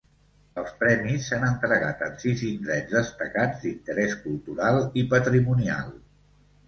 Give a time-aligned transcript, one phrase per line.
[0.59, 5.93] Els premis s’han entregat en sis indrets destacats d’interès cultural i patrimonial.